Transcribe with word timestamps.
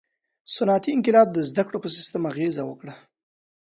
•صنعتي 0.53 0.89
انقلاب 0.93 1.27
د 1.33 1.37
زدهکړو 1.49 1.83
په 1.83 1.89
سیستم 1.95 2.21
اغېزه 2.31 2.63
وکړه. 2.65 2.93